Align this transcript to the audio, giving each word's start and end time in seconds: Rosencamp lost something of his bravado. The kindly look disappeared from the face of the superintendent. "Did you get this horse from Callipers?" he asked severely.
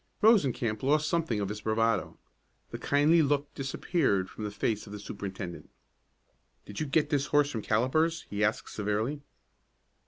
Rosencamp 0.23 0.81
lost 0.81 1.07
something 1.07 1.39
of 1.39 1.49
his 1.49 1.61
bravado. 1.61 2.17
The 2.71 2.79
kindly 2.79 3.21
look 3.21 3.53
disappeared 3.53 4.31
from 4.31 4.45
the 4.45 4.49
face 4.49 4.87
of 4.87 4.93
the 4.93 4.97
superintendent. 4.99 5.69
"Did 6.65 6.79
you 6.79 6.87
get 6.87 7.09
this 7.11 7.27
horse 7.27 7.51
from 7.51 7.61
Callipers?" 7.61 8.23
he 8.27 8.43
asked 8.43 8.71
severely. 8.73 9.21